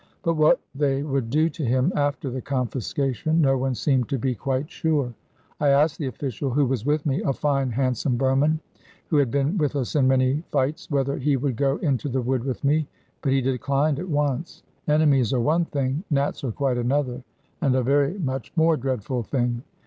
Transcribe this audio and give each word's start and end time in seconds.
But 0.23 0.33
what 0.33 0.59
they 0.73 1.03
would 1.03 1.29
do 1.29 1.47
to 1.49 1.63
him 1.63 1.93
after 1.95 2.31
the 2.31 2.41
confiscation 2.41 3.39
no 3.39 3.55
one 3.55 3.75
seemed 3.75 4.09
to 4.09 4.17
be 4.17 4.33
quite 4.33 4.67
sure. 4.71 5.13
I 5.59 5.67
asked 5.69 5.99
the 5.99 6.07
official 6.07 6.49
who 6.49 6.65
was 6.65 6.87
with 6.87 7.05
me, 7.05 7.21
a 7.21 7.33
fine 7.33 7.69
handsome 7.69 8.15
Burman 8.17 8.61
who 9.09 9.17
had 9.17 9.29
been 9.29 9.59
with 9.59 9.75
us 9.75 9.95
in 9.95 10.07
many 10.07 10.41
fights, 10.51 10.89
whether 10.89 11.17
he 11.19 11.37
would 11.37 11.55
go 11.55 11.77
into 11.77 12.09
the 12.09 12.23
wood 12.23 12.43
with 12.45 12.63
me, 12.63 12.87
but 13.21 13.31
he 13.31 13.41
declined 13.41 13.99
at 13.99 14.09
once. 14.09 14.63
Enemies 14.87 15.33
are 15.33 15.39
one 15.39 15.65
thing, 15.65 16.03
Nats 16.09 16.43
are 16.43 16.51
quite 16.51 16.79
another, 16.79 17.23
and 17.61 17.75
a 17.75 17.83
very 17.83 18.17
much 18.17 18.51
more 18.55 18.77
dreadful 18.77 19.21
thing. 19.21 19.61